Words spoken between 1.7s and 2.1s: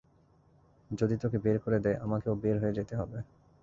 দেয়,